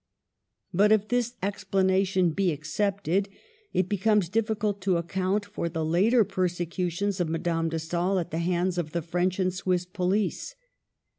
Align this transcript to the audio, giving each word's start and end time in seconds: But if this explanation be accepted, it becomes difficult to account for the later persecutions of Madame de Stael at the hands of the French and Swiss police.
But 0.73 0.91
if 0.91 1.09
this 1.09 1.35
explanation 1.43 2.31
be 2.31 2.51
accepted, 2.51 3.29
it 3.71 3.87
becomes 3.87 4.29
difficult 4.29 4.81
to 4.81 4.97
account 4.97 5.45
for 5.45 5.69
the 5.69 5.85
later 5.85 6.23
persecutions 6.23 7.19
of 7.19 7.29
Madame 7.29 7.69
de 7.69 7.77
Stael 7.77 8.17
at 8.17 8.31
the 8.31 8.39
hands 8.39 8.79
of 8.79 8.93
the 8.93 9.03
French 9.03 9.37
and 9.37 9.53
Swiss 9.53 9.85
police. 9.85 10.55